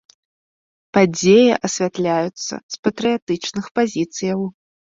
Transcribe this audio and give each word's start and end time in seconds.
Падзеі 0.97 1.43
асвятляюцца 1.69 2.55
з 2.77 2.81
патрыятычных 2.89 3.65
пазіцыяў. 3.77 4.39